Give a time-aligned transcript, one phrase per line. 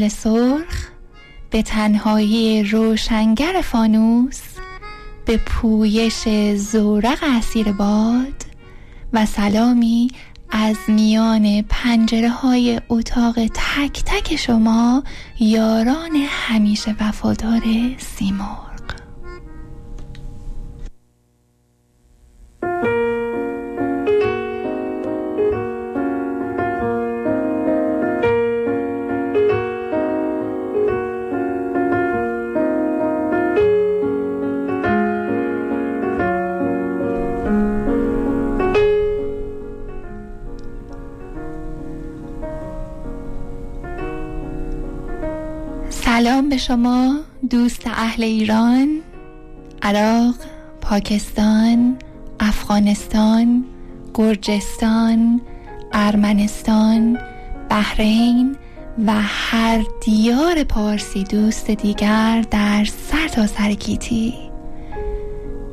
[0.00, 0.88] گل سرخ
[1.50, 4.40] به تنهایی روشنگر فانوس
[5.24, 8.44] به پویش زورق اسیر باد
[9.12, 10.10] و سلامی
[10.50, 15.02] از میان پنجره های اتاق تک تک شما
[15.40, 17.62] یاران همیشه وفادار
[17.98, 18.69] سیمور
[46.60, 47.16] شما
[47.50, 49.00] دوست اهل ایران
[49.82, 50.34] عراق
[50.80, 51.96] پاکستان
[52.40, 53.64] افغانستان
[54.14, 55.40] گرجستان
[55.92, 57.18] ارمنستان
[57.70, 58.56] بحرین
[59.06, 64.34] و هر دیار پارسی دوست دیگر در سر تا سر گیتی.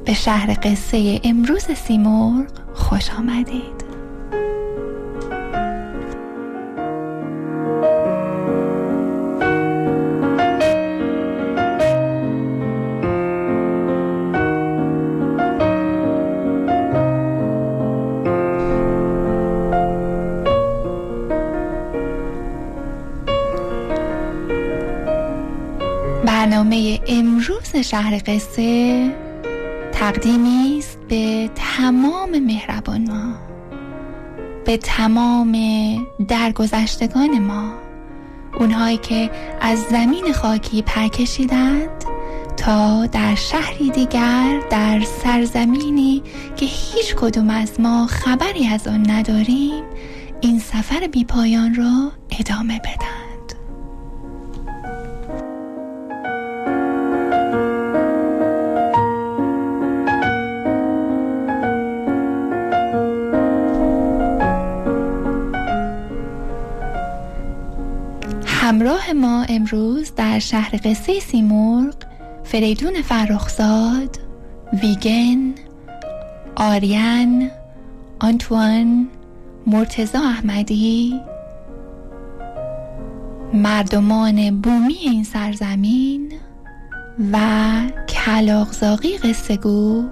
[0.05, 3.77] به شهر قصه امروز سیمرغ خوش آمدید.
[27.77, 29.11] امروز شهر قصه
[29.91, 33.35] تقدیمی است به تمام مهربان ما
[34.65, 35.57] به تمام
[36.27, 37.73] درگذشتگان ما
[38.59, 41.89] اونهایی که از زمین خاکی پرکشیدند
[42.57, 46.23] تا در شهری دیگر در سرزمینی
[46.55, 49.83] که هیچ کدوم از ما خبری از آن نداریم
[50.41, 53.16] این سفر بیپایان را ادامه بدن.
[70.17, 71.94] در شهر قصه سیمرغ
[72.44, 74.19] فریدون فرخزاد
[74.81, 75.53] ویگن
[76.55, 77.51] آریان
[78.19, 79.07] آنتوان
[79.67, 81.22] مرتزا احمدی
[83.53, 86.33] مردمان بومی این سرزمین
[87.33, 87.38] و
[88.09, 90.03] کلاغزاقی قصه گو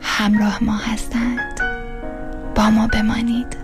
[0.00, 1.60] همراه ما هستند.
[2.54, 3.61] با ما بمانید.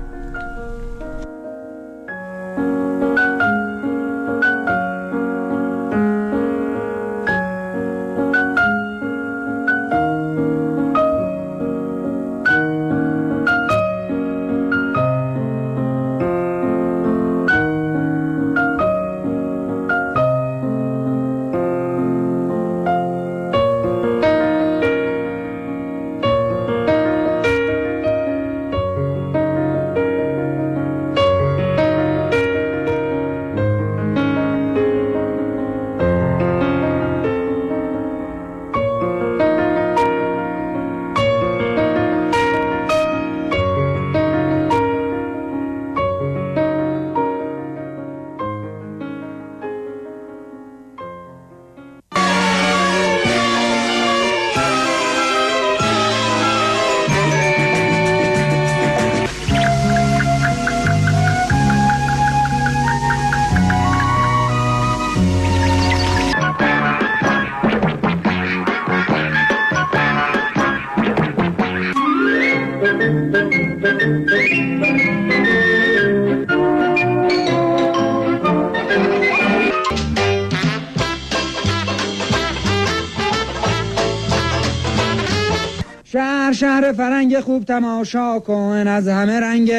[87.40, 89.72] خوب تماشا کن از همه رنگ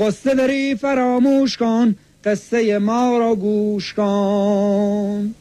[0.00, 1.94] قصه داری فراموش کن
[2.24, 5.34] قصه ما را گوش کن.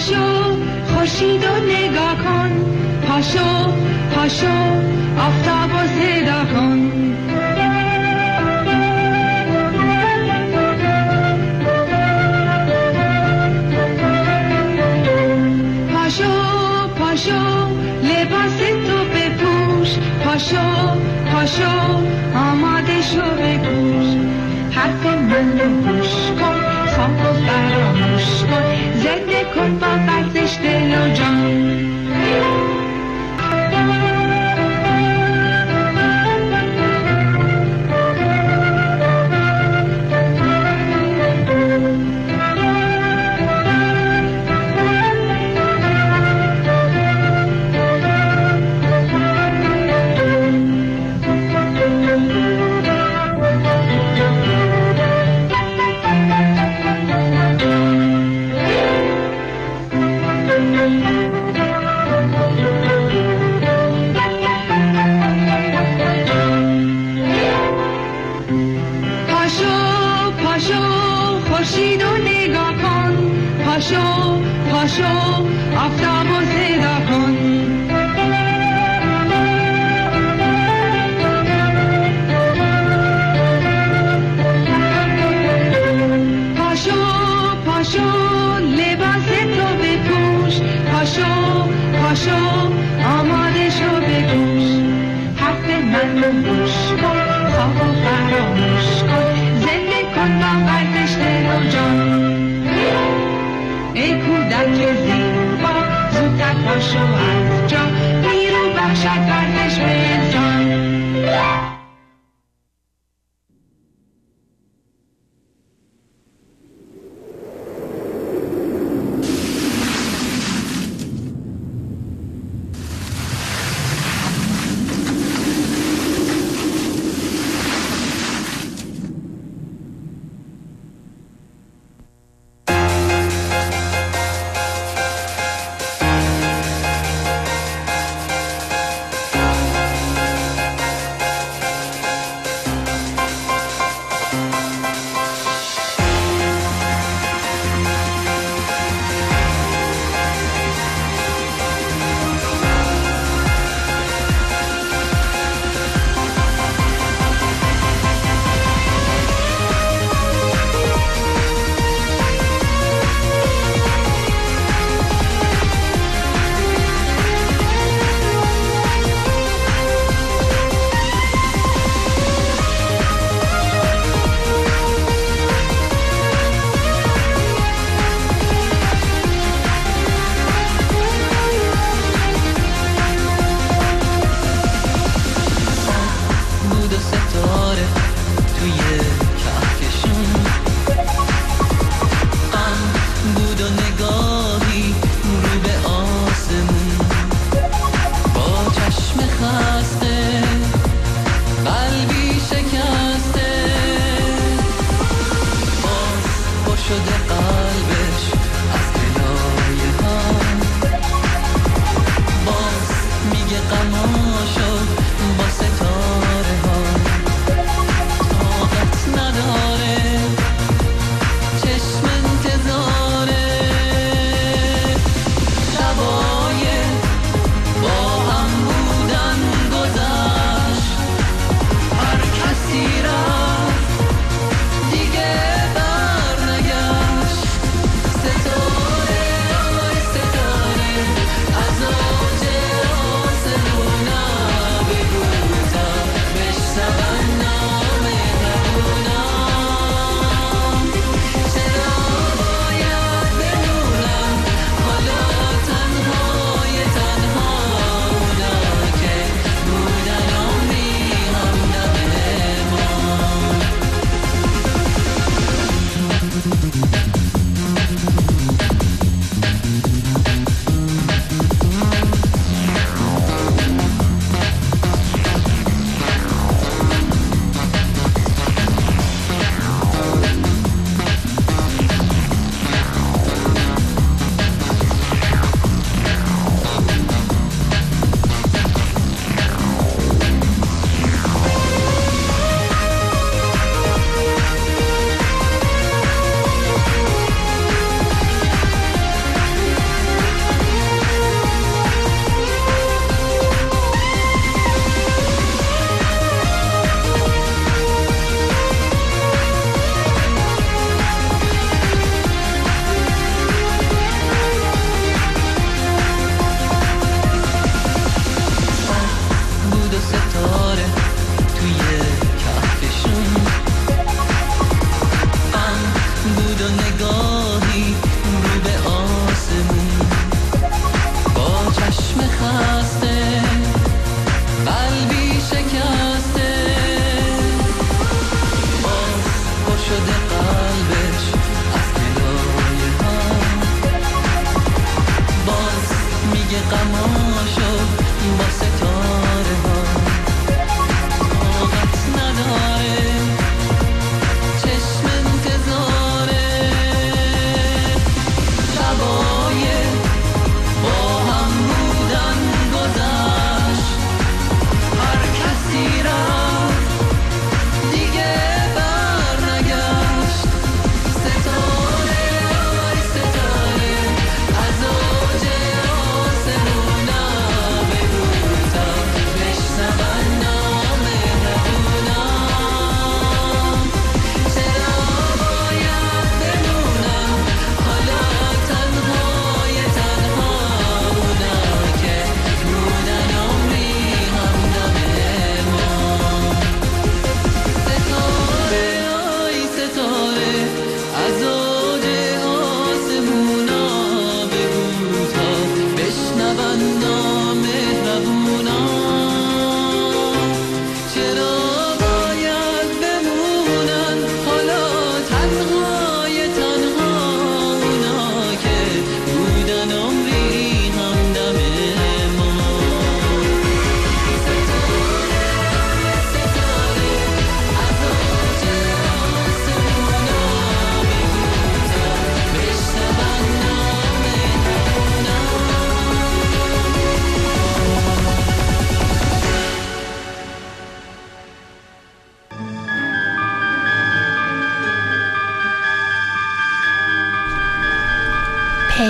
[0.00, 0.56] پاشو
[0.86, 2.50] خوشید و نگاه کن.
[3.08, 3.72] پاشو
[4.14, 4.46] پاشو
[5.18, 6.90] آفتاب و صدا کن.
[15.94, 16.32] پاشو
[16.98, 17.68] پاشو
[18.02, 19.96] لباس تو بپوش.
[20.24, 20.56] پاشو
[21.32, 21.70] پاشو
[22.34, 24.16] آماده شو بگوش
[24.70, 26.10] حرف من رو گوش
[26.40, 27.89] کن خواب و
[29.52, 31.89] Kurt war sich still und John.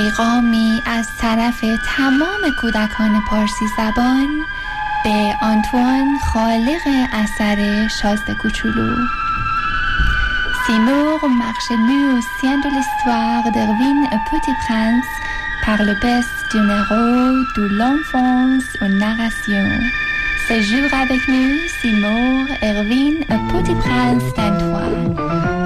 [0.09, 1.61] پیغامی از طرف
[1.97, 4.27] تمام کودکان پارسی زبان
[5.03, 8.95] به آنتوان خالق اثر شازده کوچولو
[10.67, 13.99] Seymour marche nu au sein de l'histoire d'Erwin
[14.29, 15.11] Petit Prince
[15.65, 19.79] par le best du héros de l'enfance aux narrations.
[20.47, 23.15] Séjour avec nous, Seymour, Erwin,
[23.51, 25.15] Petit Prince d'Antoine.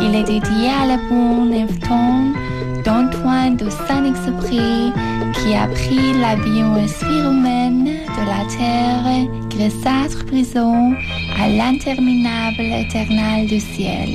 [0.01, 2.42] Il est dédié à la bonne enfant
[2.84, 4.92] d'Antoine de Saint-Exupéry
[5.34, 10.94] qui a pris l'avion humaine de la Terre grisâtre prison
[11.40, 14.08] à l'interminable éternel du ciel.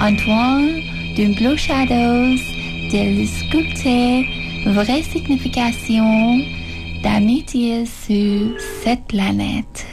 [0.00, 0.80] Antoine,
[1.14, 2.40] d'une Blue Shadows,
[2.92, 4.26] de sculpter
[4.66, 6.40] vraie signification
[7.02, 9.89] d'amitié sur cette planète.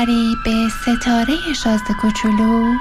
[0.00, 2.74] سفری به ستاره شازده کوچولو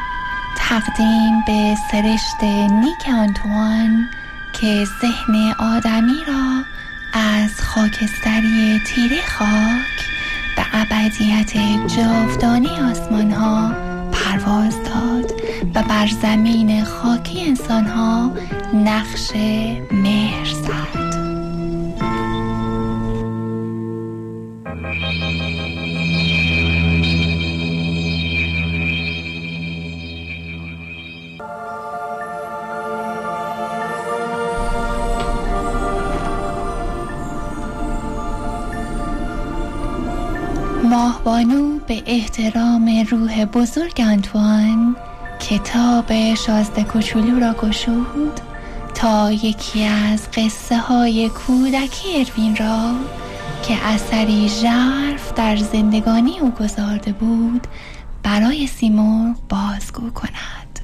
[0.57, 4.09] تقدیم به سرشت نیک آنتوان
[4.53, 6.63] که ذهن آدمی را
[7.13, 10.09] از خاکستری تیره خاک
[10.55, 11.53] به ابدیت
[11.95, 13.71] جاودانی آسمان ها
[14.11, 15.31] پرواز داد
[15.75, 18.31] و بر زمین خاکی انسان ها
[18.73, 19.31] نقش
[19.91, 20.98] مهر زد.
[41.39, 44.95] ماهبانو به احترام روح بزرگ آنتوان
[45.39, 48.39] کتاب شازده کوچولو را گشود
[48.95, 52.95] تا یکی از قصه های کودکی اروین را
[53.63, 57.67] که اثری ژرف در زندگانی او گذارده بود
[58.23, 60.79] برای سیمور بازگو کند.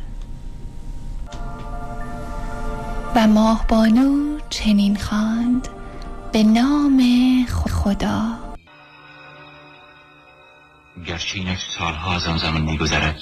[3.16, 5.68] و ماهبانو چنین خواند
[6.32, 7.02] به نام
[7.70, 8.45] خدا.
[11.06, 13.22] گرچه اینک سالها از آن زمان میگذرد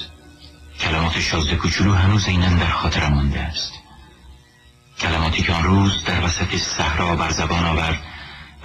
[0.79, 3.73] کلمات شازده کوچولو هنوز اینن در خاطرم مانده است.
[4.99, 7.99] کلماتی که آن روز در وسط صحرا بر زبان آورد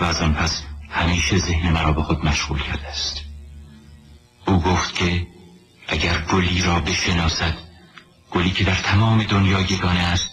[0.01, 3.25] و از آن پس همیشه ذهن مرا به خود مشغول کرده است.
[4.47, 5.27] او گفت که
[5.89, 7.55] اگر گلی را بشناسد
[8.31, 10.31] گلی که در تمام دنیا یگانه است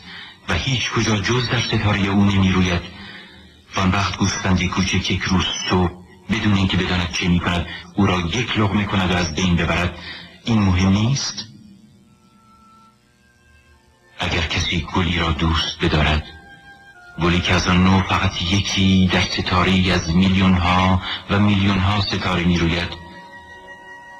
[0.50, 2.82] و هیچ کجا جز در ستاره او نمی روید
[3.76, 7.66] وان وقت گوسفندی کوچک یک روز صبح بدون اینکه بداند چه می کند
[7.96, 9.98] او را یک لغمه کند و از بین ببرد.
[10.46, 11.46] این مهم نیست؟
[14.20, 16.24] اگر کسی گلی را دوست بدارد
[17.22, 22.02] گلی که از آن نوع فقط یکی در ستاره از میلیون ها و میلیون ها
[22.02, 22.90] ستاره می روید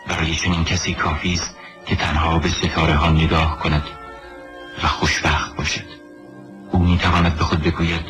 [0.08, 3.84] برای چنین کسی کافی است که تنها به ستاره ها نگاه کند
[4.84, 5.86] و خوشبخت باشد.
[6.72, 8.06] او می تواند به خود بگوید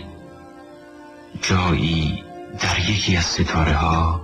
[1.41, 2.23] جایی
[2.59, 4.21] در یکی از ستاره ها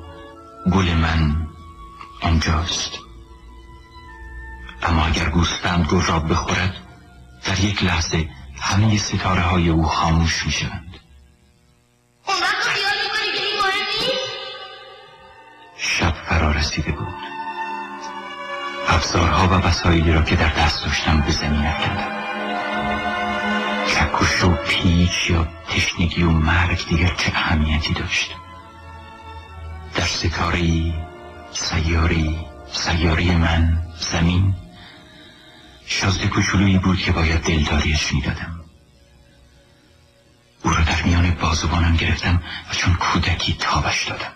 [0.73, 1.47] گل من
[2.21, 2.91] آنجاست
[4.83, 6.75] اما اگر گوسفند گل را بخورد
[7.45, 8.29] در یک لحظه
[8.61, 10.91] همه ستاره های او خاموش می شوند
[15.77, 17.15] شب فرا رسیده بود.
[18.87, 22.30] افزارها و وسایلی را که در دست داشتم به زمین افکندم.
[23.91, 28.35] چکش و پیچ یا تشنگی و مرگ دیگر چه اهمیتی داشت؟
[29.95, 30.93] در ستاره
[31.53, 32.39] سیاری
[32.73, 34.55] سیاره من زمین
[35.85, 38.59] شازده کوچولویی بود که باید دلداریش می‌دادم.
[40.63, 44.33] او را در میان بازوانم گرفتم و چون کودکی تابش دادم.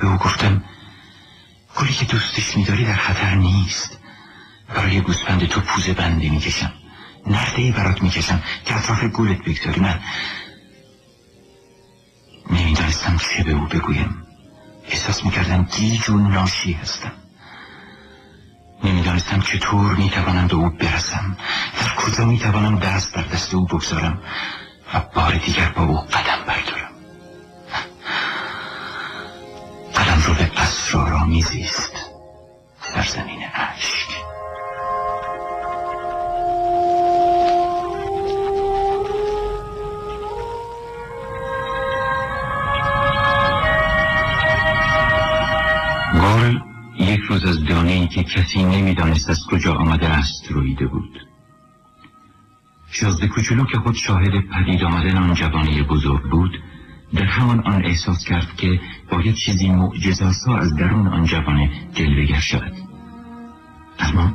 [0.00, 0.64] به او گفتم
[1.76, 3.98] گلی که دوستش میداری در خطر نیست.
[4.74, 6.72] برای گوسفند تو پوزه بندی می‌کشم.
[7.26, 10.00] نرده ای برات می‌کشم که اطراف گولت بگذاری من
[12.50, 14.26] نمی‌دانستم چه به او بگویم.
[14.88, 17.12] احساس می‌کردم گیج و ناشی هستم.
[18.84, 21.36] نمی‌دانستم چطور می‌توانم به او برسم.
[21.80, 24.22] در کجا می‌توانم دست بر دست او بگذارم
[24.94, 26.90] و بار دیگر با او قدم بردارم؟
[29.96, 31.92] قدم رو به اسرارآمیزی است.
[32.94, 34.13] در زمین عشق.
[46.14, 46.58] گارل
[46.98, 51.20] یک روز از دانه ای که کسی نمی‌دانست از کجا آمده است رویده بود.
[52.90, 56.62] شازده کوچولو که خود شاهد پدید آمدن آن جوانه بزرگ بود
[57.14, 62.72] در همان آن احساس کرد که باید چیزی معجزاسا از درون آن جوانه جلوگر شود.
[63.98, 64.32] اما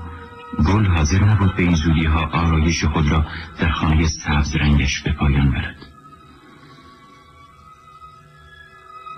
[0.68, 3.26] گل حاضر نبود به این زودی ها آرایش خود را
[3.60, 5.79] در خانه سبز رنگش به پایان برد.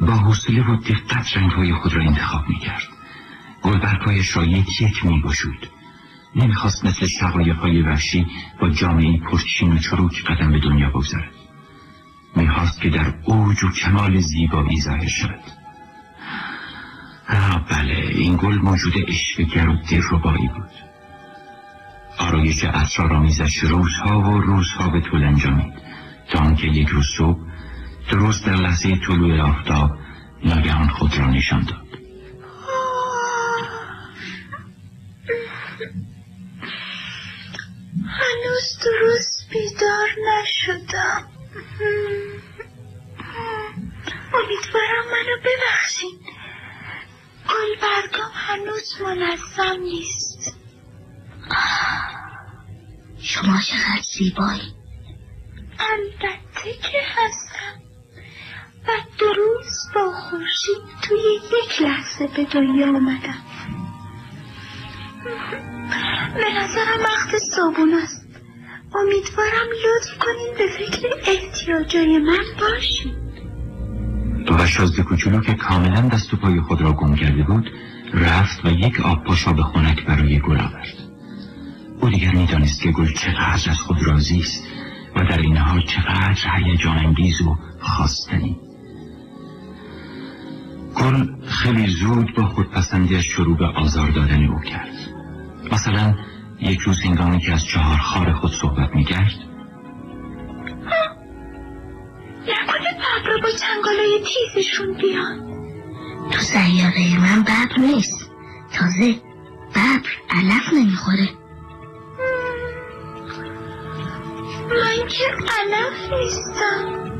[0.02, 2.88] با حوصله و دقت رنگهای خود را انتخاب می کرد
[3.62, 5.68] گل برگایش را یک یک می گشود
[6.36, 8.28] نمی‌خواست مثل شقایقهای وحشی
[8.62, 11.32] با جامعه پرچین و چروک قدم به دنیا بگذارد.
[12.36, 15.44] می‌خواست که در اوج و کمال زیبایی ظاهر شود.
[17.70, 20.72] بله این گل موجود اشوگر و دلربایی بود.
[22.18, 25.74] آرایش اسرارآمیزش روزها و روزها به طول انجامید
[26.30, 27.51] تا آنکه یک روز صبح
[28.12, 29.97] درست در لحظه طلوع آفتاب
[30.43, 31.88] ناگهان خود را نشان داد.
[38.08, 41.28] هنوز درست بیدار نشدم.
[44.34, 46.19] امیدوارم منو ببخشین.
[47.50, 50.58] گل برگام هنوز منظم نیست.
[53.19, 54.74] شما چقدر زیبایی.
[55.80, 57.81] البته که هستم.
[58.88, 61.17] و درست با خورشید توی
[61.63, 63.41] یک لحظه به دنیا اومدم.
[66.36, 68.28] به نظرم وقت صابون است.
[68.96, 73.15] امیدوارم لطف کنین به فکر احتیاجای من باشین.
[74.50, 77.72] و شازده کوچولو که کاملا دست و پای خود را گم کرده بود
[78.13, 80.98] رفت و یک آب پاشا خنک برای گل آورد.
[82.02, 84.63] او دیگر می‌دانست که گل چقدر از خود راضی است
[85.15, 88.60] و در این حال چقدر هیجان انگیز و خواستنی
[90.96, 94.96] گل خیلی زود با خودپسندیش شروع به آزار دادن او کرد.
[95.72, 96.16] مثلا
[96.60, 99.32] یک روز هنگامی که از چهار خار خود صحبت می‌کرد
[102.48, 104.24] نکنه ببر با چنگالای
[104.54, 105.52] تیزشون بیان.
[106.32, 108.32] تو سیاره من ببر نیست.
[108.74, 109.16] تازه
[109.76, 111.30] ببر علف نمی‌خوره.
[114.70, 115.24] من که
[115.60, 117.12] علف نیستم.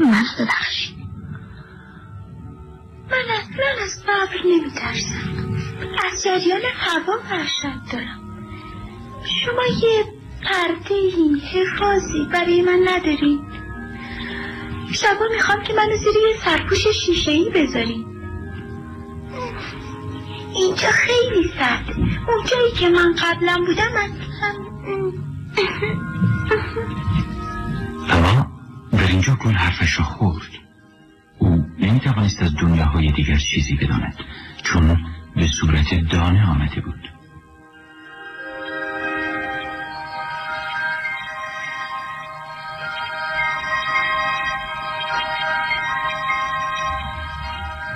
[0.00, 0.93] من ببخشید
[3.10, 5.54] من اصلا از ببر نمیترسم.
[6.04, 8.20] از جریان هوا وحشت دارم.
[9.24, 10.04] شما یه
[10.44, 11.10] پرده
[11.52, 13.40] حفاظی برای من ندارین
[14.92, 18.06] شبا می‌خوام که منو زیر یه سرپوش شیشه ای بذارین
[20.54, 21.84] اینجا خیلی سرد.
[22.28, 24.64] اونجایی که من قبلا بودم اصلا
[28.10, 28.46] اما
[28.92, 30.63] در اینجا گل حرفش را خورد.
[31.78, 34.14] او نمی‌توانست از دنیاهای دیگر چیزی بداند
[34.62, 34.98] چون
[35.36, 37.10] به صورت دانه آمده بود.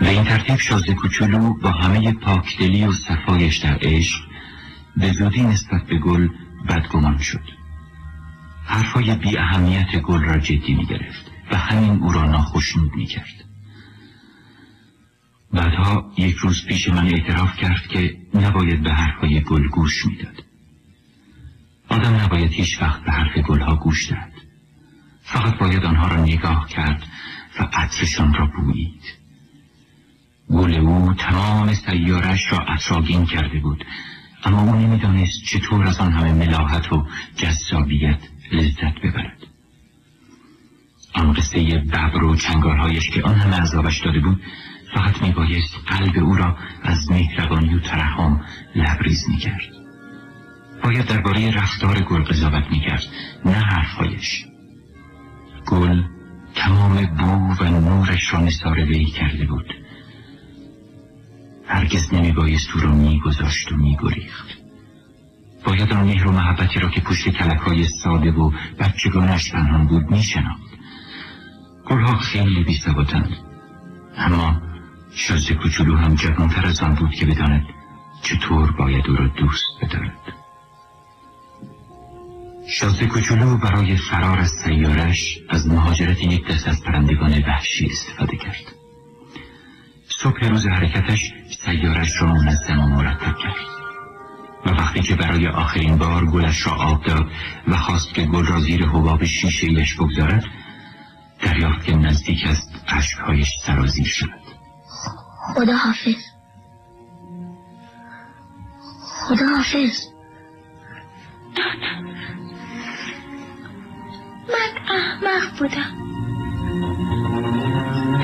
[0.00, 4.20] به این ترتیب شازده کوچولو با همه پاکدلی و صفایش در عشق
[4.96, 6.28] به زودی نسبت به گل
[6.68, 7.42] بدگمان شد.
[8.64, 13.47] حرفای بی اهمیت گل را جدی می گرفت و همین او را ناخشنود می کرد
[15.52, 20.44] بعدها یک روز پیش من اعتراف کرد که نباید به حرفهای گل گوش می‌داد.
[21.88, 24.32] آدم نباید هیچ وقت به حرف گلها گوش دهد.
[25.22, 27.02] فقط باید آنها را نگاه کرد
[27.60, 29.02] و عطرشان را بویید.
[30.50, 33.84] گل او تمام سیارش را اطراگین کرده بود
[34.44, 37.06] اما او نمی‌دانست چطور از آن همه ملاحت و
[37.36, 38.18] جذابیت
[38.52, 39.38] لذت ببرد
[41.14, 44.42] آن قصه ببر و چنگارهایش که آن همه عذابش داده بود
[44.94, 48.40] فقط میبایست قلب او را از مهربانی و ترحم
[48.74, 49.78] لبریز می‌کرد.
[50.84, 53.02] باید درباره رفتار گل قضاوت می‌کرد
[53.44, 54.46] نه حرفهایش.
[55.66, 56.02] گل
[56.54, 59.74] تمام بو و نورش را نثار وی کرده بود.
[61.66, 64.58] هرگز نمیبایست او را میگذاشت و میگریخت.
[65.64, 70.68] باید آن مهر و محبتی را که پشت کلکهای ساده و بچگانش پنهان بود میشناخت.
[71.86, 73.36] گلها خیلی بیسوادند
[74.16, 74.67] اما
[75.14, 77.66] شازده کوچولو هم جوانتر از آن بود که بداند
[78.22, 80.18] چطور باید او را دوست بدارد.
[82.68, 88.74] شازده کوچولو برای فرار از سیارش از مهاجرت یک دست از پرندگان وحشی استفاده کرد.
[90.08, 91.32] صبح روز حرکتش
[91.64, 93.78] سیارش را منظم و مرتب کرد.
[94.66, 97.30] و وقتی که برای آخرین بار گلش را آب داد
[97.68, 100.44] و خواست که گل را زیر حباب شیشه ایش بگذارد
[101.40, 104.47] دریافت که نزدیک است عشقهایش سرازیر شد
[105.54, 106.24] خدا حافظ
[109.00, 110.08] خدا حافظ
[114.90, 115.92] احمق بودم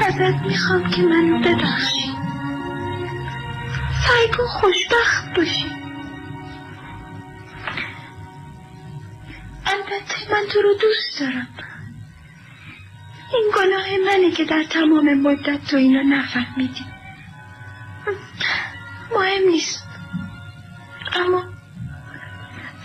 [0.07, 2.15] ازت می‌خوام که منو ببخشی
[4.07, 5.71] سعی خوشبخت باشی
[9.67, 11.49] البته من تو رو دوست دارم
[13.33, 16.94] این گناه منه که در تمام مدت تو اینو نفهمیدی
[19.11, 19.85] مهم نیست.
[21.15, 21.41] اما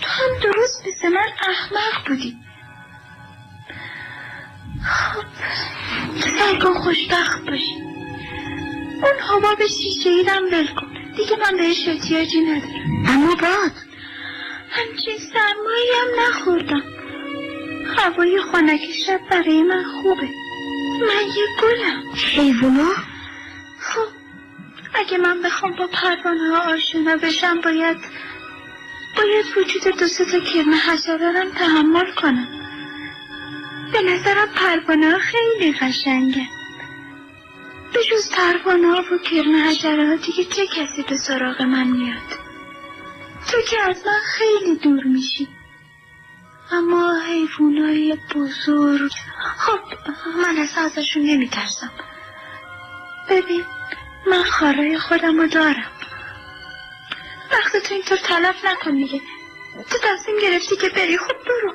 [0.01, 2.37] تو هم درست مثل من احمق بودی.
[4.85, 5.25] خب
[6.19, 7.75] سعی کن خوشبخت باشی.
[9.03, 10.87] اون حباب شیشه ایرم ول کن.
[11.17, 13.05] دیگه من بهش احتیاجی ندارم.
[13.07, 13.71] اما باد.
[14.71, 16.83] همچین سرمایی هم نخوردم.
[17.97, 20.29] هوای خنک شب برای من خوبه.
[21.01, 22.03] من یه گلم.
[22.15, 22.91] حیوانا
[23.79, 24.18] خب.
[24.93, 27.97] اگه من بخوام با پروانه ها آشنا بشم باید
[29.17, 32.47] باید وجود دو سه تا کرم حشره هم تحمل کنم.
[33.93, 36.47] به نظرم پروانه ها خیلی قشنگه.
[37.93, 42.39] به جز پروانه ها و کرم حشره ها دیگه چه کسی به سراغ من میاد؟
[43.51, 45.47] تو که از من خیلی دور میشی.
[46.71, 49.11] اما حیوانای بزرگ
[49.57, 49.79] خب
[50.37, 51.91] من اصلا ازشون نمیترسم.
[53.29, 53.63] ببین
[54.27, 55.91] من خارای خودم رو دارم.
[57.51, 59.21] وقت تو اینطور تلف نکن دیگه.
[59.89, 61.17] تو تصمیم گرفتی که بری.
[61.17, 61.73] خب برو.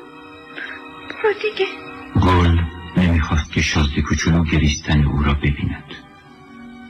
[1.10, 1.66] برو دیگه.
[2.22, 2.58] گل
[2.96, 5.84] نمی‌خواست که شازده کوچولو گریستن او را ببیند.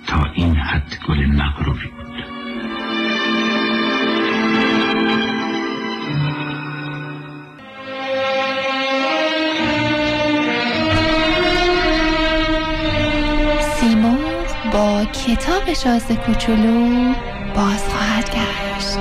[0.06, 2.33] تا این حد گل مغروری بود.
[14.74, 17.14] با کتاب شاز کوچولو
[17.56, 18.98] باز خواهد گشت.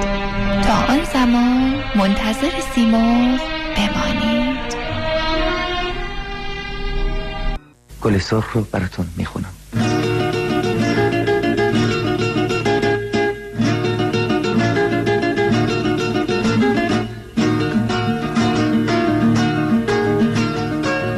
[0.68, 3.40] تا آن زمان منتظر سیمرغ
[3.78, 4.76] بمانید.
[8.02, 9.54] گل سرخ رو براتون می‌خونم.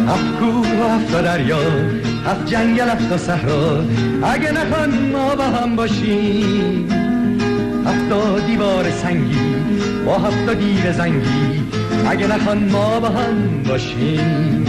[0.08, 2.05] هفت کوه و هفت دریا.
[2.26, 3.84] هفت جنگل هفت صحرا
[4.24, 6.90] اگه نخوان ما با هم باشیم.
[7.86, 9.56] هفتا دیوار سنگی
[10.06, 11.64] با هفتا دیو زنگی
[12.10, 14.66] اگه نخوان ما با هم باشیم.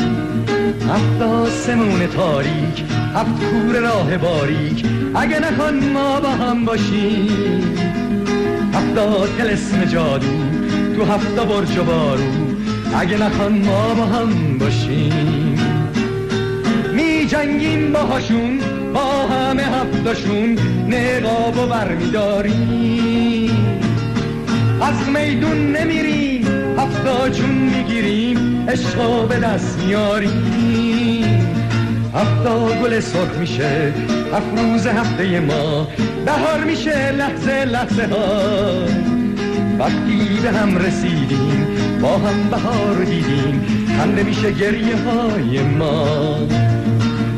[0.90, 7.76] هفت آسمون تاریک هفت کور راه باریک اگه نخوان ما با هم باشیم.
[8.74, 10.26] هفتا تلسم جادو
[10.96, 12.22] تو هفتا برج و بارو
[12.98, 15.45] اگه نخوان ما با هم باشیم.
[17.46, 18.58] جنگیم باهاشون
[18.94, 23.50] با همه هفتاشون نقاب و برمیداریم
[24.82, 26.46] از میدون نمیریم
[26.78, 31.48] هفتا جون می‌گیریم عشقا به دست میاریم
[32.14, 33.92] هفتا گل سرخ میشه
[34.32, 35.88] هفت روز هفته ما
[36.26, 38.86] بهار میشه لحظه لحظه ها.
[39.78, 41.66] وقتی به هم رسیدیم
[42.02, 43.66] با هم بهار دیدیم
[43.98, 46.38] خنده میشه گریه های ما.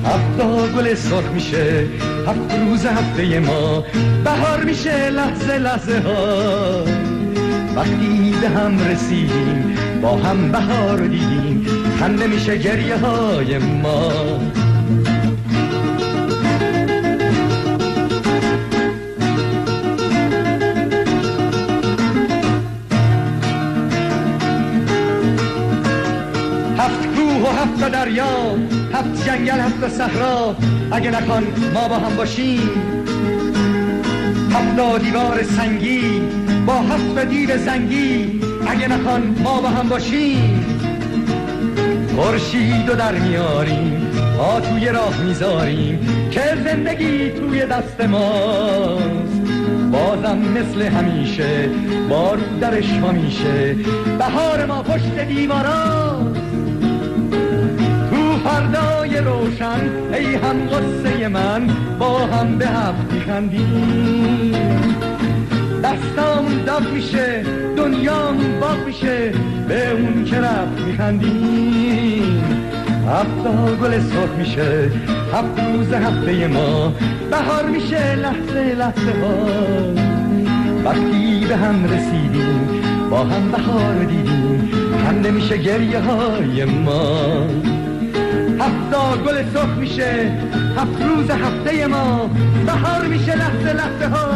[0.04, 1.86] هفتا گل سرخ میشه
[2.26, 3.84] هفت روز هفته ما
[4.24, 6.84] بهار میشه لحظه لحظه ها.
[7.76, 11.66] وقتی به هم رسیدیم با هم بهار دیدیم
[12.00, 14.12] خنده میشه گریه های ما.
[26.78, 28.56] هفت کوه و هفت دریا
[28.98, 30.56] هفت جنگل هفت صحرا
[30.92, 31.42] اگه نکن
[31.74, 32.70] ما با هم باشیم.
[34.52, 36.20] هفت دیوار سنگی
[36.66, 40.64] با هفت دیو زنگی اگه نکن ما با هم باشیم.
[42.16, 49.42] خورشید و در میاریم پا توی راه می‌ذاریم که زندگی توی دست ماست.
[49.92, 51.68] بازم مثل همیشه
[52.08, 53.76] بارو درش همیشه
[54.18, 56.07] بهار ما پشت دیواراست تو
[58.58, 59.80] فردای روشن
[60.12, 61.66] ای هم قصه من
[61.98, 64.52] با هم به هفت میخندیم.
[65.84, 67.44] دستامون داغ میشه
[67.76, 69.32] دنیامون باغ میشه
[69.68, 72.42] به اون که رفت میخندیم.
[73.08, 74.90] هفتا گل سرخ میشه
[75.32, 76.92] هفت روز هفته ما
[77.30, 79.46] بهار میشه لحظه لحظه ها.
[80.84, 82.68] وقتی به هم رسیدیم
[83.10, 84.70] با هم بهار دیدیم
[85.04, 87.46] خنده میشه گریه های ما.
[88.68, 90.32] هفتا گل سرخ میشه.
[90.76, 92.30] هفت روز هفته ما.
[92.66, 94.28] بهار میشه لحظه لحظه ها.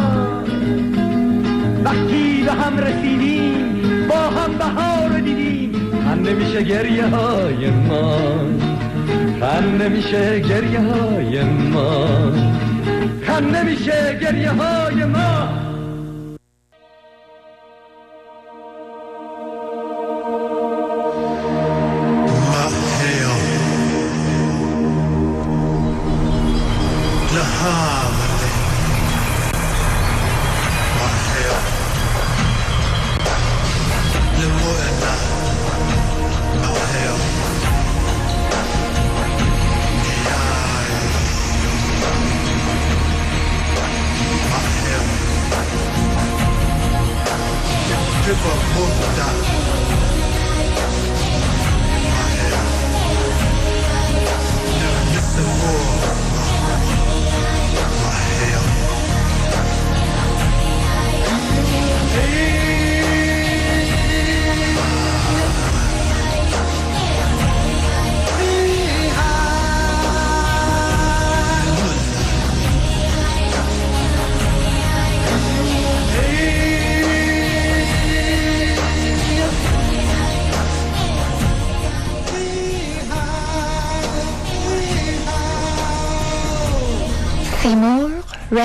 [1.83, 5.71] وقتی به هم رسیدیم با هم بهار دیدیم.
[6.05, 8.17] خنده میشه گریه های ما.
[9.39, 12.07] خنده میشه گریه های ما.
[13.21, 15.49] خنده میشه گریه های ما.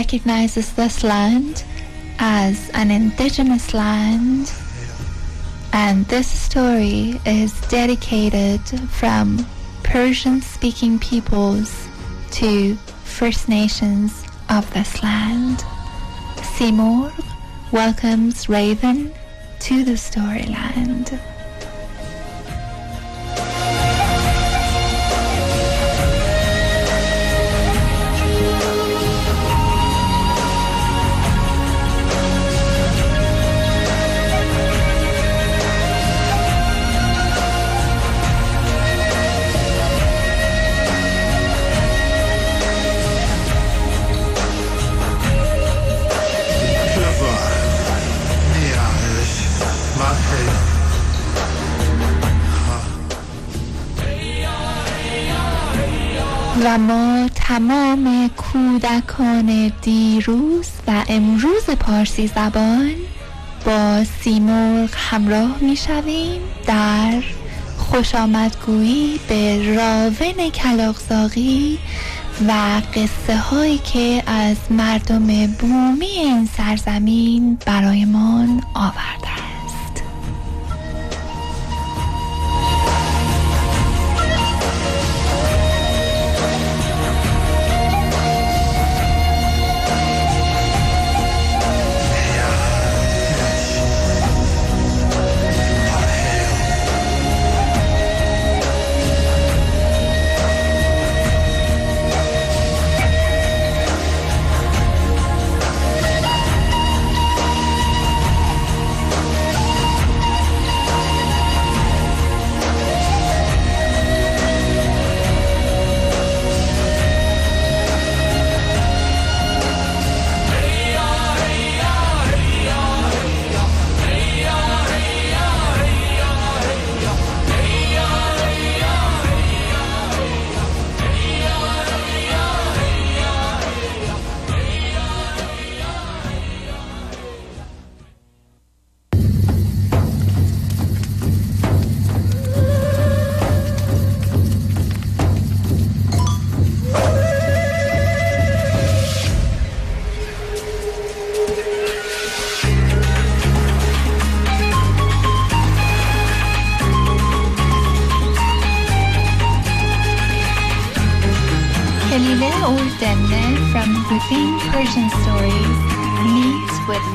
[0.09, 1.67] Recognizes this land
[2.19, 4.51] as an indigenous land,
[5.75, 9.47] and this story is dedicated from
[9.83, 11.87] Persian speaking peoples
[12.31, 15.63] to First Nations of this land.
[16.57, 17.13] Seymour
[17.71, 19.13] welcomes Raven
[19.61, 21.21] to the storyland.
[58.79, 62.95] کودکان دیروز و امروز پارسی زبان
[63.67, 67.23] با سیمرغ همراه می شویم در
[67.79, 71.79] خوش آمدگویی به راون کلاقزاقی
[72.49, 72.53] و
[72.95, 79.48] قصه هایی که از مردم بومی این سرزمین برایمان آورده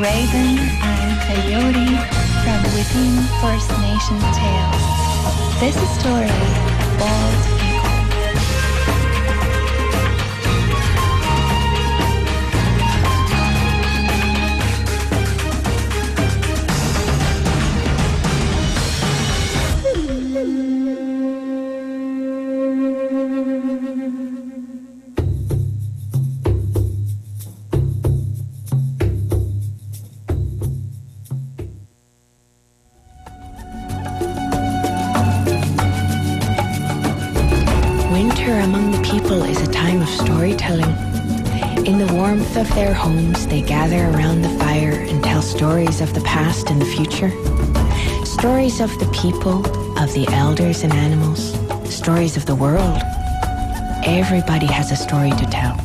[0.04, 1.96] Raven and Coyote
[2.44, 4.84] from Within First Nation Tales.
[5.62, 7.53] This is story of Bald
[43.04, 47.32] homes, they gather around the fire and tell stories of the past and the future.
[48.26, 49.58] Stories of the people,
[50.02, 51.44] of the elders and animals.
[51.94, 53.02] stories of the world.
[54.06, 55.76] Everybody has a story to tell.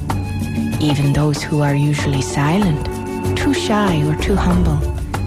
[0.81, 2.81] Even those who are usually silent,
[3.37, 4.79] too shy or too humble,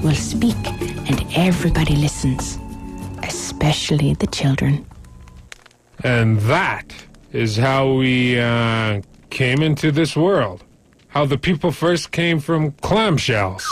[0.02, 0.64] will speak
[1.10, 2.58] and everybody listens,
[3.24, 4.86] especially the children.
[6.04, 6.88] And that
[7.34, 10.64] is how we uh, came into this world.
[11.12, 13.64] How the people first came from clamshells.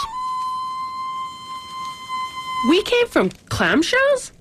[2.70, 4.32] We came from clamshells?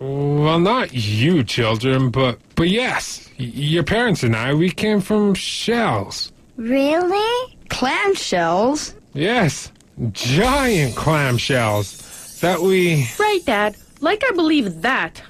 [0.00, 6.32] Well, not you, children, but but yes, your parents and I, we came from shells.
[6.56, 7.56] Really?
[7.68, 8.94] Clamshells?
[9.14, 9.70] Yes,
[10.12, 13.76] giant clamshells that we Right, Dad.
[14.00, 15.22] Like I believe that.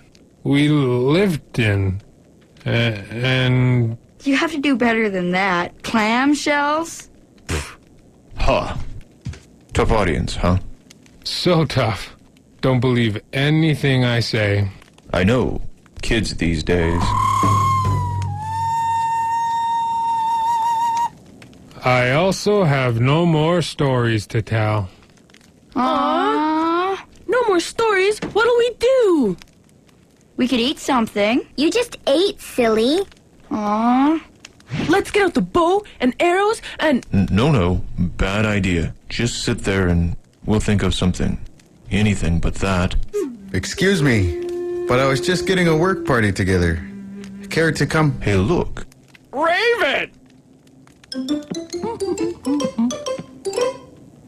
[0.45, 2.01] we lived in,
[2.67, 5.77] uh, and You have to do better than that.
[5.83, 7.09] Clamshells?
[7.47, 7.77] Pfft.
[8.37, 8.77] Huh.
[9.73, 10.59] Tough audience, huh?
[11.25, 12.15] so tough.
[12.61, 14.69] Don't believe anything I say.
[15.13, 15.61] I know.
[16.03, 17.03] Kids these days.
[21.85, 24.89] I also have no more stories to tell.
[25.75, 26.99] Aww.
[27.27, 28.19] No more stories.
[28.33, 29.37] What'll we do?
[30.37, 31.47] We could eat something.
[31.57, 33.01] You just ate, silly.
[33.53, 34.21] Aww.
[34.89, 37.07] Let's get out the bow and arrows and.
[37.13, 37.85] N- no, no.
[37.99, 38.95] Bad idea.
[39.11, 41.39] Just sit there and we'll think of something.
[41.91, 42.97] Anything but that.
[43.53, 46.83] Excuse me, but I was just getting a work party together.
[47.51, 48.19] Care to come?
[48.23, 48.87] Hey, look.
[49.31, 50.11] Raven!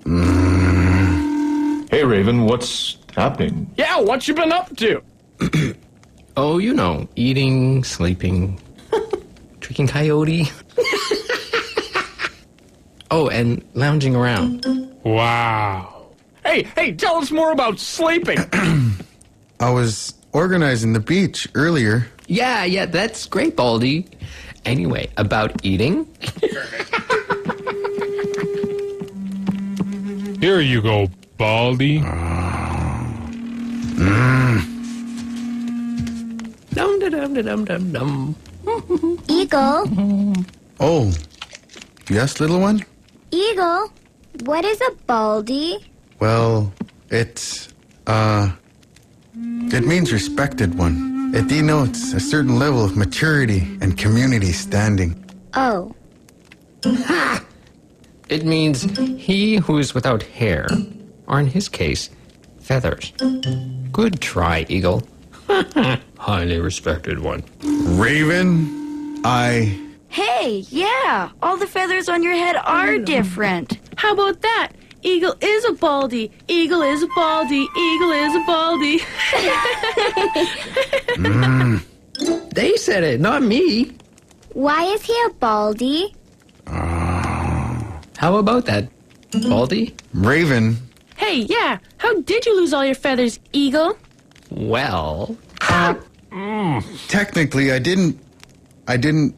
[0.05, 1.91] Mm.
[1.91, 3.73] Hey, Raven, what's happening?
[3.79, 5.03] Yeah, what you been up to?
[6.37, 8.61] oh, you know, eating, sleeping,
[9.61, 10.51] drinking coyote.
[13.11, 14.65] oh, and lounging around.
[15.05, 16.07] Wow.
[16.45, 18.39] Hey, hey, tell us more about sleeping.
[19.61, 22.07] I was organizing the beach earlier.
[22.27, 24.07] yeah, yeah, that's great, Baldy.
[24.65, 26.07] Anyway, about eating.
[30.41, 32.01] Here you go, Baldy.
[36.75, 38.37] Dum da dum da dum dum dum.
[39.29, 40.35] Eagle,
[40.81, 41.13] Oh,
[42.09, 42.85] yes, little one?
[43.31, 43.91] Eagle,
[44.45, 45.79] what is a baldy?
[46.21, 46.73] Well,
[47.11, 47.69] it's,
[48.07, 48.51] uh,
[49.37, 51.33] it means respected one.
[51.35, 55.23] It denotes a certain level of maturity and community standing.
[55.55, 55.95] Oh,
[58.29, 58.83] It means
[59.19, 60.67] he who is without hair,
[61.27, 62.09] or in his case,
[62.59, 63.13] feathers.
[63.93, 65.03] Good try, Eagle.
[66.25, 67.45] Highly respected one.
[68.01, 69.79] Raven, I.
[70.09, 71.29] Hey, yeah.
[71.43, 73.79] All the feathers on your head are different.
[73.99, 74.73] How about that?
[75.03, 76.31] Eagle is a baldy.
[76.49, 77.69] Eagle is a baldy.
[77.77, 79.01] Eagle is a baldy.
[82.55, 83.91] They said it, not me.
[84.55, 86.15] why is he a baldy?
[86.67, 88.01] Ah.
[88.17, 88.89] How about that,
[89.47, 89.95] Baldy?
[90.15, 90.79] Raven,
[91.17, 91.79] hey, yeah.
[91.99, 93.99] How did you lose all your feathers, Eagle?
[94.51, 95.99] Well, ah.
[97.09, 98.19] Technically, I didn't.
[98.89, 99.35] I didn't.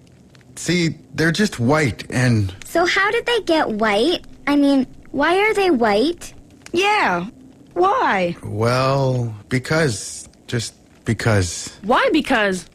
[0.56, 4.24] See, they're just white, and So how did they get white?
[4.46, 6.32] I mean, why are they white?
[6.72, 7.26] Yeah.
[7.74, 8.36] Why?
[8.42, 10.28] well, because.
[10.46, 10.74] Just
[11.04, 11.76] because.
[11.82, 12.08] Why?
[12.12, 12.66] Because.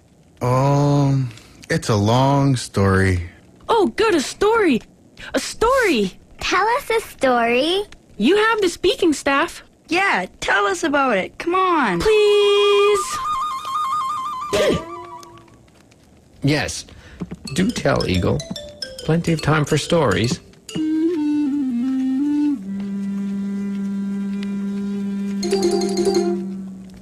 [0.41, 1.27] Oh,
[1.69, 3.29] it's a long story.
[3.69, 4.81] Oh, good, a story.
[5.33, 6.19] A story.
[6.39, 7.83] Tell us a story.
[8.17, 9.63] You have the speaking staff.
[9.87, 11.37] Yeah, tell us about it.
[11.37, 11.99] Come on.
[12.01, 13.17] Please.
[16.43, 16.85] Yes.
[17.55, 18.39] Do tell, Eagle.
[19.05, 20.39] Plenty of time for stories.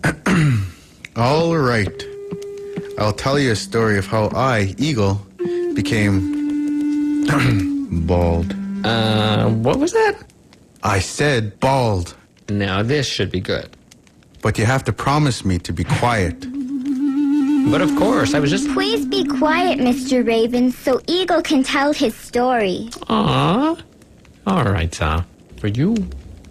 [1.16, 2.04] All right.
[2.98, 5.22] I'll tell you a story of how I, Eagle,
[5.74, 7.26] became
[8.08, 8.54] bald.
[8.86, 10.16] Uh, what was that?
[10.84, 12.16] I said bald,
[12.50, 13.76] Now, this should be good.
[14.42, 16.36] but you have to promise me to be quiet.
[17.72, 18.68] But of course, I was just.
[18.74, 20.26] Please be quiet, Mr.
[20.26, 22.90] Raven, so Eagle can tell his story.
[23.10, 23.78] Aw.
[24.48, 25.24] All right, Sa.
[25.60, 25.96] For you,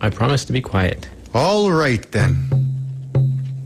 [0.01, 1.09] I promise to be quiet.
[1.35, 2.37] All right then.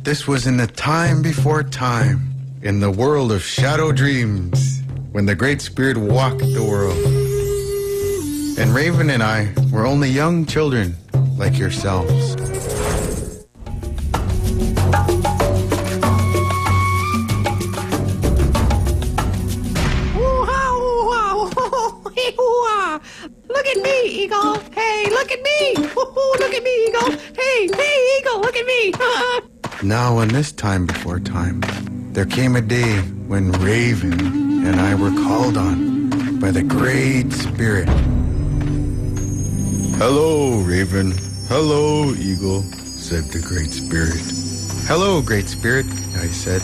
[0.02, 4.80] This was in the time before time, in the world of shadow dreams,
[5.12, 6.98] when the Great Spirit walked the world.
[8.58, 10.96] And Raven and I were only young children
[11.36, 12.34] like yourselves.
[30.42, 31.60] This time before time,
[32.14, 37.88] there came a day when Raven and I were called on by the Great Spirit.
[40.02, 41.12] Hello, Raven.
[41.46, 44.18] Hello, Eagle, said the Great Spirit.
[44.88, 45.86] Hello, Great Spirit,
[46.16, 46.60] I said.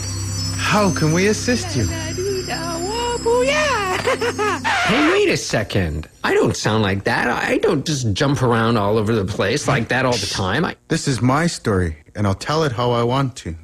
[0.57, 1.85] How can we assist you?
[4.89, 6.09] Hey, wait a second.
[6.23, 7.27] I don't sound like that.
[7.27, 10.65] I don't just jump around all over the place like that all the time.
[10.65, 10.77] I...
[10.87, 13.55] This is my story, and I'll tell it how I want to.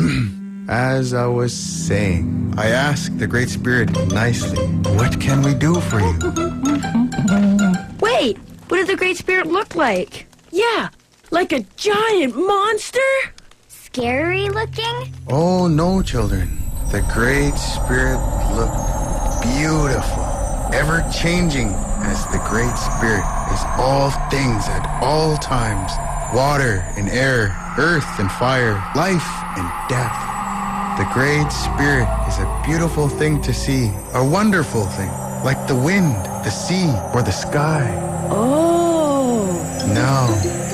[0.68, 6.00] As I was saying, I asked the Great Spirit nicely, What can we do for
[6.00, 6.16] you?
[8.00, 8.38] Wait,
[8.68, 10.26] what did the Great Spirit look like?
[10.50, 10.88] Yeah,
[11.30, 13.10] like a giant monster?
[13.68, 15.12] Scary looking?
[15.28, 16.48] Oh, no, children.
[16.92, 18.20] The Great Spirit
[18.54, 20.24] looked beautiful,
[20.72, 21.68] ever changing,
[22.06, 25.92] as the Great Spirit is all things at all times
[26.34, 27.48] water and air,
[27.78, 30.16] earth and fire, life and death.
[30.98, 35.10] The Great Spirit is a beautiful thing to see, a wonderful thing,
[35.44, 36.14] like the wind,
[36.44, 37.88] the sea, or the sky.
[38.30, 39.46] Oh.
[39.94, 40.26] Now,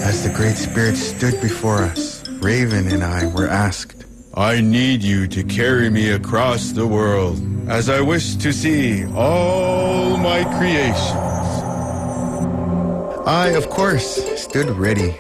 [0.03, 5.27] as the Great Spirit stood before us, Raven and I were asked, I need you
[5.29, 11.27] to carry me across the world, as I wish to see all my creations.
[13.27, 15.17] I, of course, stood ready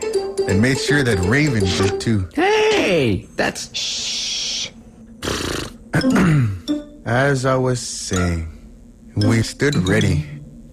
[0.48, 2.28] and made sure that Raven did too.
[2.34, 3.74] Hey, that's.
[3.76, 4.70] Shh.
[7.04, 8.48] As I was saying,
[9.16, 10.26] we stood ready,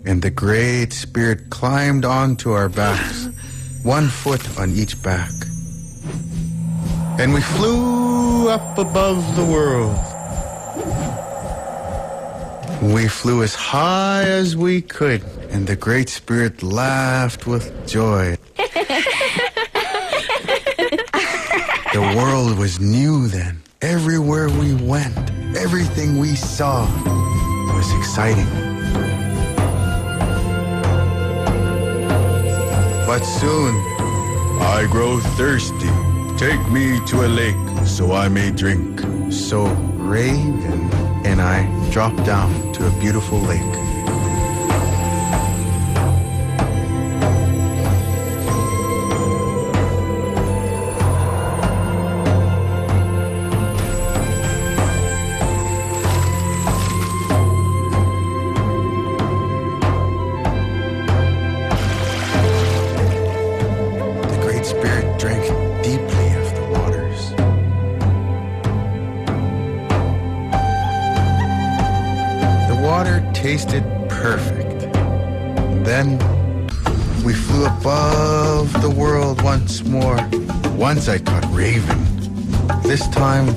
[0.06, 3.30] and the Great Spirit climbed onto our backs,
[3.84, 5.32] one foot on each back.
[7.20, 9.98] And we flew up above the world.
[12.82, 18.38] We flew as high as we could, and the Great Spirit laughed with joy.
[21.94, 23.62] The world was new then.
[23.84, 25.16] Everywhere we went,
[25.56, 26.88] everything we saw
[27.72, 28.48] was exciting.
[33.06, 33.76] But soon,
[34.60, 35.92] I grow thirsty.
[36.36, 39.00] Take me to a lake so I may drink.
[39.32, 40.90] So Raven
[41.24, 43.83] and I dropped down to a beautiful lake.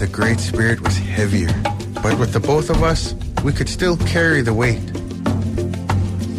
[0.07, 1.53] The Great Spirit was heavier,
[2.01, 4.81] but with the both of us, we could still carry the weight.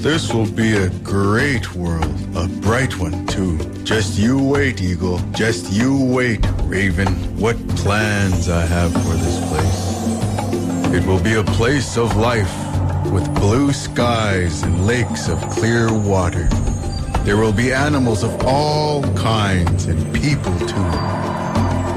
[0.01, 3.57] This will be a great world, a bright one too.
[3.83, 5.19] Just you wait, Eagle.
[5.33, 7.07] Just you wait, Raven.
[7.37, 10.93] What plans I have for this place.
[10.93, 12.53] It will be a place of life
[13.11, 16.47] with blue skies and lakes of clear water.
[17.25, 20.89] There will be animals of all kinds and people too.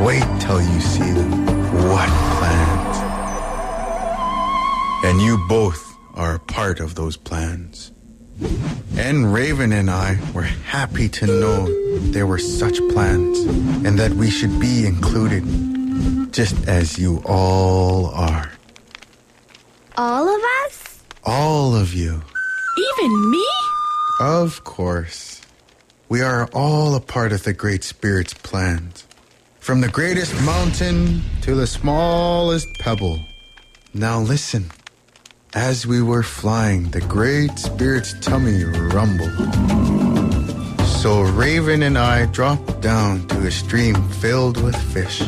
[0.05, 1.60] Wait till you see them.
[1.93, 2.97] What plans?
[5.05, 7.91] And you both are a part of those plans.
[8.97, 11.67] And Raven and I were happy to know
[12.13, 13.39] there were such plans
[13.85, 15.45] and that we should be included,
[16.33, 18.53] just as you all are.
[19.97, 21.03] All of us?
[21.25, 22.23] All of you.
[22.79, 23.47] Even me?
[24.21, 25.41] Of course.
[26.09, 29.07] We are all a part of the Great Spirit's plans.
[29.71, 33.21] From the greatest mountain to the smallest pebble.
[33.95, 34.69] Now listen.
[35.55, 39.31] As we were flying, the Great Spirit's tummy rumbled.
[40.99, 45.23] So Raven and I dropped down to a stream filled with fish.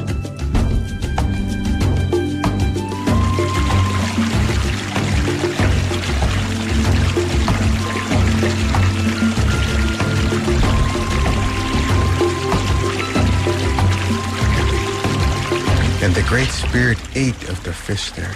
[16.22, 18.34] The Great Spirit ate of the fish there.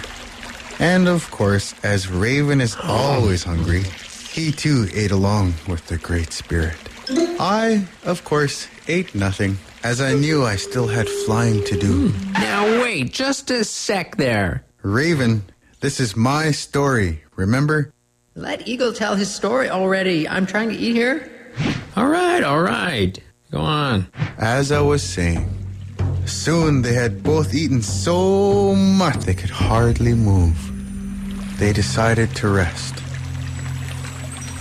[0.79, 2.87] And of course, as Raven is oh.
[2.87, 3.83] always hungry,
[4.31, 6.75] he too ate along with the Great Spirit.
[7.39, 12.09] I, of course, ate nothing, as I knew I still had flying to do.
[12.09, 12.31] Hmm.
[12.33, 14.65] Now, wait just a sec there.
[14.81, 15.43] Raven,
[15.79, 17.93] this is my story, remember?
[18.35, 20.27] Let Eagle tell his story already.
[20.27, 21.31] I'm trying to eat here.
[21.95, 23.17] All right, all right.
[23.51, 24.07] Go on.
[24.37, 25.66] As I was saying,
[26.27, 30.57] Soon they had both eaten so much they could hardly move.
[31.57, 32.95] They decided to rest.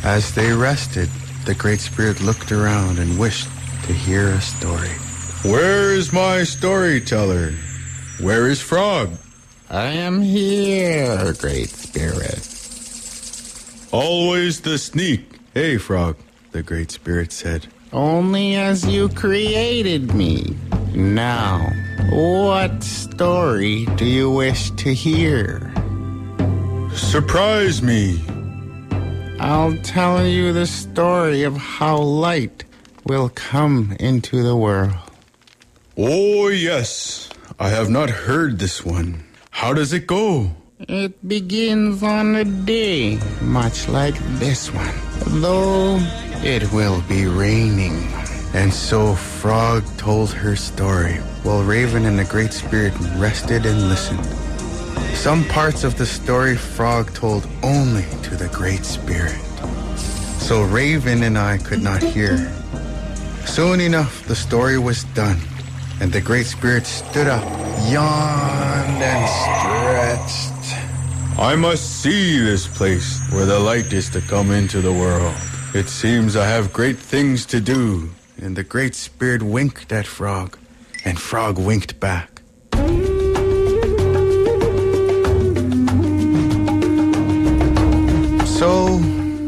[0.04, 1.08] As they rested,
[1.44, 3.48] the Great Spirit looked around and wished
[3.86, 4.94] to hear a story.
[5.42, 7.52] Where is my storyteller?
[8.20, 9.10] Where is Frog?
[9.68, 12.46] I am here, Great Spirit.
[13.92, 15.38] Always the sneak.
[15.54, 16.16] Hey, Frog,
[16.52, 17.66] the Great Spirit said.
[17.92, 20.56] Only as you created me.
[20.96, 21.74] Now,
[22.08, 25.60] what story do you wish to hear?
[26.94, 28.24] Surprise me.
[29.38, 32.64] I'll tell you the story of how light
[33.04, 34.94] will come into the world.
[35.98, 37.28] Oh, yes.
[37.60, 39.22] I have not heard this one.
[39.50, 40.50] How does it go?
[40.80, 44.94] It begins on a day much like this one,
[45.42, 45.98] though
[46.42, 48.25] it will be raining.
[48.56, 54.24] And so Frog told her story, while Raven and the Great Spirit rested and listened.
[55.14, 59.38] Some parts of the story Frog told only to the Great Spirit.
[60.40, 62.38] So Raven and I could not hear.
[63.44, 65.38] Soon enough, the story was done,
[66.00, 67.44] and the Great Spirit stood up,
[67.90, 71.38] yawned, and stretched.
[71.38, 75.34] I must see this place where the light is to come into the world.
[75.74, 78.08] It seems I have great things to do.
[78.40, 80.58] And the Great Spirit winked at Frog,
[81.04, 82.42] and Frog winked back.
[88.46, 88.96] So,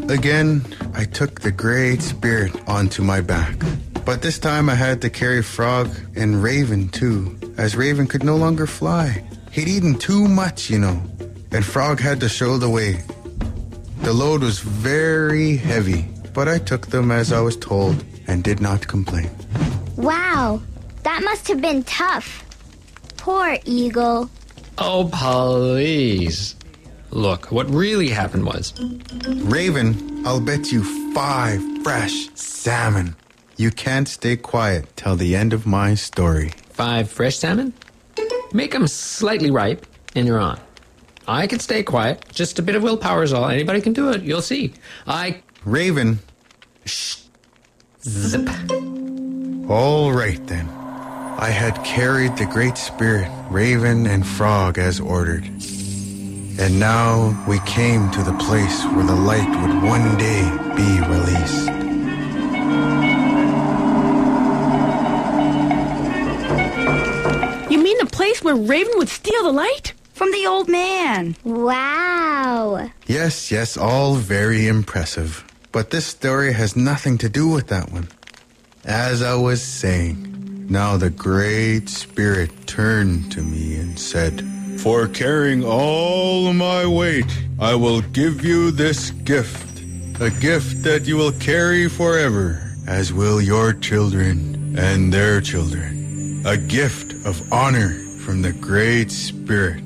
[0.09, 0.65] again,
[0.95, 3.57] I took the Great Spirit onto my back.
[4.05, 8.37] But this time I had to carry Frog and Raven too, as Raven could no
[8.37, 9.23] longer fly.
[9.51, 11.03] He'd eaten too much, you know,
[11.53, 13.03] and Frog had to show the way.
[14.01, 16.09] The load was very heavy,
[16.39, 19.29] but I took them as I was told and did not complain.
[19.97, 20.63] Wow,
[21.03, 22.45] that must have been tough.
[23.17, 24.31] Poor Eagle.
[24.79, 26.55] Oh, please.
[27.11, 28.73] Look, what really happened was.
[29.27, 33.17] Raven, I'll bet you five fresh salmon.
[33.57, 36.53] You can't stay quiet till the end of my story.
[36.71, 37.75] Five fresh salmon?
[38.53, 39.85] Make them slightly ripe,
[40.15, 40.61] and you're on.
[41.27, 42.25] I can stay quiet.
[42.33, 43.49] Just a bit of willpower is all.
[43.49, 44.23] Anybody can do it.
[44.23, 44.75] You'll see.
[45.05, 45.43] I.
[45.65, 46.21] Raven.
[48.03, 48.49] Zip.
[49.69, 50.69] All right then.
[51.41, 55.45] I had carried the Great Spirit, Raven, and Frog as ordered.
[55.45, 60.43] And now we came to the place where the light would one day
[60.75, 61.69] be released.
[67.71, 69.93] You mean the place where Raven would steal the light?
[70.15, 71.37] From the old man.
[71.45, 72.91] Wow.
[73.07, 75.45] Yes, yes, all very impressive.
[75.73, 78.09] But this story has nothing to do with that one.
[78.85, 84.43] As I was saying, now the Great Spirit turned to me and said,
[84.81, 89.83] For carrying all my weight, I will give you this gift.
[90.21, 96.43] A gift that you will carry forever, as will your children and their children.
[96.47, 97.95] A gift of honor
[98.25, 99.83] from the Great Spirit.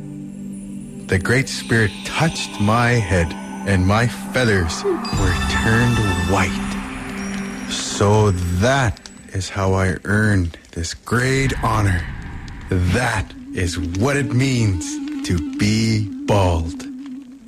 [1.09, 3.29] The Great Spirit touched my head,
[3.67, 5.99] and my feathers were turned
[6.31, 7.69] white.
[7.71, 12.05] So that is how I earned this great honor.
[12.69, 14.85] That is what it means
[15.27, 16.83] to be bald.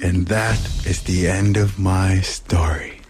[0.03, 3.01] And that is the end of my story.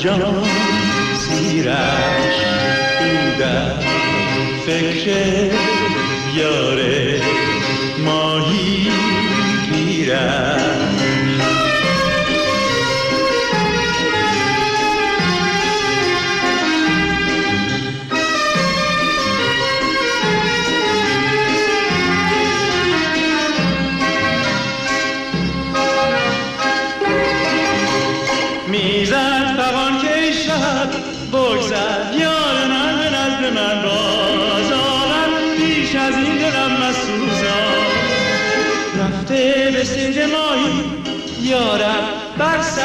[0.00, 0.44] جان
[1.14, 2.36] زیرش
[3.00, 3.72] او در
[4.66, 5.50] فکر
[6.36, 7.20] یاره
[8.04, 8.88] ماهی
[9.72, 10.59] گیرد.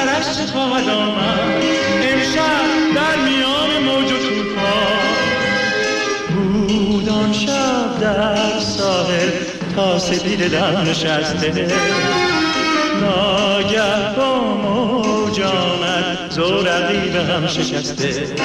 [0.06, 1.64] چه خواهد آمد.
[2.02, 5.16] امشب در میان موج و توفان
[6.36, 9.30] بود آن شب در ساحل
[9.76, 11.68] تا سپید دم نشسته.
[13.02, 18.36] ناگه با موج آمد زورقی به هم شکسته.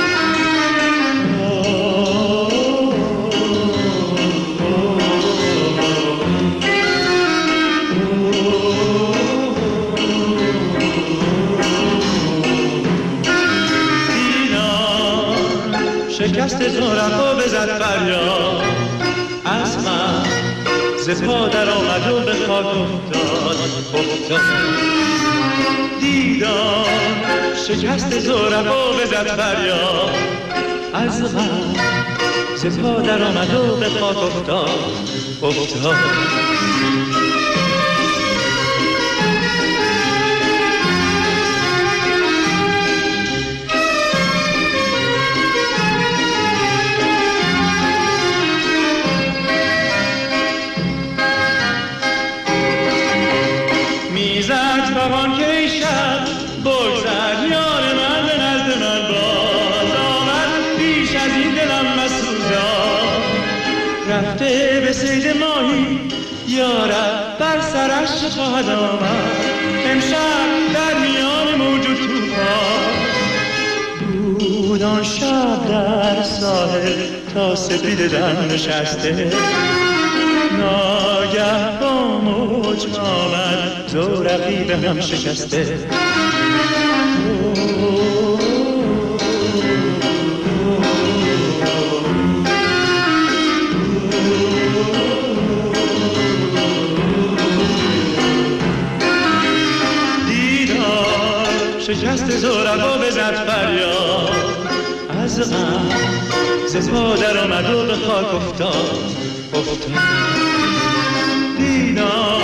[16.51, 18.63] شکست زورقا بزد فریاد
[19.45, 20.25] از من
[20.99, 23.57] ز پا در آمد و به خاک افتاد.
[26.01, 26.87] افتاد
[27.69, 30.15] شکست زورقا بزد فریاد
[30.95, 31.75] از غم
[32.57, 34.71] ز پا در آمد و به خاک افتاد.
[35.43, 35.95] افتاد.
[77.71, 79.31] سپید دم نشسته.
[80.59, 85.89] ناگه با موج آمد زورقی به هم شکسته.
[100.29, 104.40] دیدم شکست زورقا بزد فریاد.
[105.41, 105.89] از غم
[106.67, 106.89] ز
[107.21, 109.17] در آمد و به خاک افتاد
[109.55, 110.03] افتاد
[111.59, 112.41] دیدم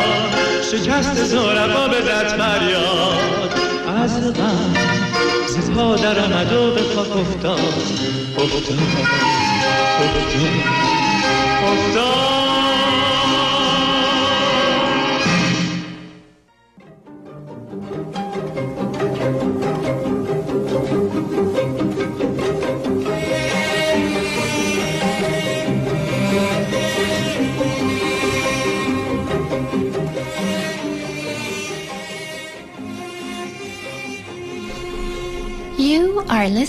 [0.72, 3.52] شکست زورقا بزد فریاد
[4.02, 4.74] از غم
[5.46, 7.58] ز پا در آمد و به خاک افتاد
[8.38, 8.78] افتاد
[9.98, 10.38] افتاد
[11.64, 12.45] افتاد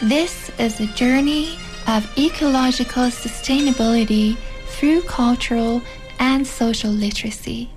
[0.00, 4.36] This is a journey of ecological sustainability
[4.66, 5.80] through cultural
[6.18, 7.70] and social literacy.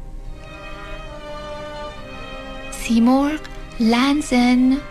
[2.72, 3.38] Seymour
[3.80, 4.82] lands in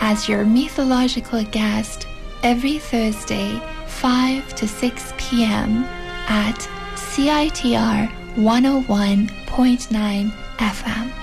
[0.00, 2.08] as your mythological guest
[2.42, 5.84] every Thursday, 5 to 6 p.m.
[6.26, 6.58] at
[6.96, 11.19] CITR 101.9 FM.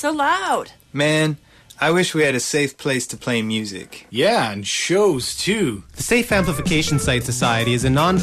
[0.00, 0.72] So loud.
[0.94, 1.36] Man,
[1.78, 4.06] I wish we had a safe place to play music.
[4.08, 5.84] Yeah, and shows too.
[5.96, 8.18] The Safe Amplification Site Society is a non